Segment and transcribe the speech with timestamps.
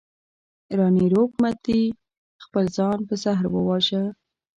[0.77, 1.81] راني روپ متي
[2.43, 4.03] خپل ځان په زهر وواژه.